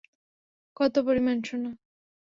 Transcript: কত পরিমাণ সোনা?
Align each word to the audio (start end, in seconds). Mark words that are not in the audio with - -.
কত 0.77 0.95
পরিমাণ 1.07 1.37
সোনা? 1.47 1.71